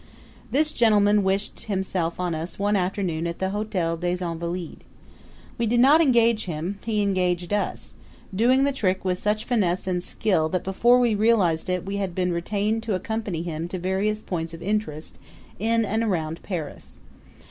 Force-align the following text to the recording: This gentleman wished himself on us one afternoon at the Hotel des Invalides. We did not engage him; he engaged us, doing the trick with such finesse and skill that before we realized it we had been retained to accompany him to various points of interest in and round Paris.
This 0.49 0.73
gentleman 0.73 1.21
wished 1.21 1.65
himself 1.65 2.19
on 2.19 2.33
us 2.33 2.57
one 2.57 2.75
afternoon 2.75 3.27
at 3.27 3.37
the 3.37 3.51
Hotel 3.51 3.95
des 3.95 4.17
Invalides. 4.25 4.81
We 5.59 5.67
did 5.67 5.79
not 5.79 6.01
engage 6.01 6.45
him; 6.45 6.79
he 6.83 7.03
engaged 7.03 7.53
us, 7.53 7.93
doing 8.35 8.63
the 8.63 8.71
trick 8.71 9.05
with 9.05 9.19
such 9.19 9.45
finesse 9.45 9.85
and 9.85 10.03
skill 10.03 10.49
that 10.49 10.63
before 10.63 10.99
we 10.99 11.13
realized 11.13 11.69
it 11.69 11.85
we 11.85 11.97
had 11.97 12.15
been 12.15 12.33
retained 12.33 12.81
to 12.81 12.95
accompany 12.95 13.43
him 13.43 13.67
to 13.67 13.77
various 13.77 14.23
points 14.23 14.55
of 14.55 14.63
interest 14.63 15.19
in 15.59 15.85
and 15.85 16.09
round 16.09 16.41
Paris. 16.41 16.99